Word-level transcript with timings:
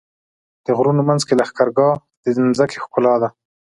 د 0.65 0.67
غرونو 0.77 1.01
منځ 1.09 1.21
کې 1.27 1.33
لښکرګاه 1.39 1.95
د 2.23 2.25
ځمکې 2.57 2.77
ښکلا 2.83 3.15
ده. 3.21 3.29